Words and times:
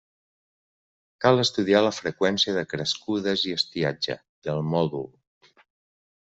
Cal 1.25 1.41
estudiar 1.43 1.81
la 1.83 1.91
freqüència 1.97 2.57
de 2.57 2.65
crescudes 2.73 3.45
i 3.53 3.55
estiatge, 3.61 4.19
i 4.49 4.53
el 4.57 4.67
mòdul. 4.75 5.09